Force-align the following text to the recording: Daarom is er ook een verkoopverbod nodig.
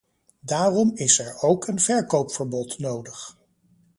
Daarom 0.39 0.91
is 0.95 1.19
er 1.19 1.37
ook 1.41 1.67
een 1.67 1.79
verkoopverbod 1.79 2.79
nodig. 2.79 3.37